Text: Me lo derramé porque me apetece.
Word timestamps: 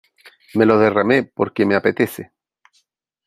Me 0.55 0.65
lo 0.65 0.79
derramé 0.79 1.21
porque 1.25 1.63
me 1.63 1.75
apetece. 1.75 2.31